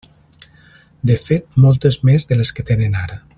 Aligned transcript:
De 1.09 1.17
fet, 1.25 1.45
moltes 1.67 1.99
més 2.11 2.27
de 2.31 2.39
les 2.41 2.53
que 2.59 2.67
tenen 2.71 2.99
ara. 3.05 3.21